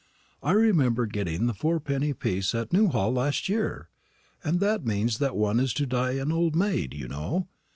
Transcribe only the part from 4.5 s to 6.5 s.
that means that one is to die an